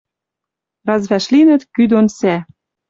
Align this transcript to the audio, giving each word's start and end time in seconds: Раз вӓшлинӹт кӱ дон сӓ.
Раз 0.87 1.03
вӓшлинӹт 1.09 1.61
кӱ 1.73 1.83
дон 1.91 2.05
сӓ. 2.17 2.35